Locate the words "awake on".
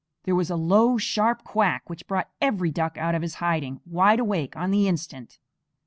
4.19-4.71